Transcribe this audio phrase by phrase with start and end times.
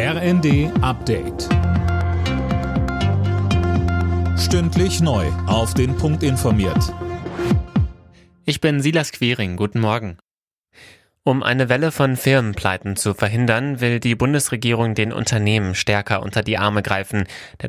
[0.00, 1.48] RND Update.
[4.38, 5.26] Stündlich neu.
[5.48, 6.94] Auf den Punkt informiert.
[8.44, 9.56] Ich bin Silas Quiring.
[9.56, 10.18] Guten Morgen.
[11.24, 16.58] Um eine Welle von Firmenpleiten zu verhindern, will die Bundesregierung den Unternehmen stärker unter die
[16.58, 17.26] Arme greifen.
[17.60, 17.66] Der